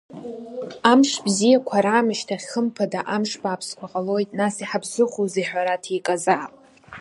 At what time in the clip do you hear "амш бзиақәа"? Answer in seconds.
0.91-1.77